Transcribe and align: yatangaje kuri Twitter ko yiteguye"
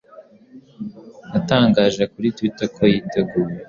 yatangaje 1.33 2.03
kuri 2.11 2.27
Twitter 2.37 2.67
ko 2.75 2.81
yiteguye" 2.91 3.53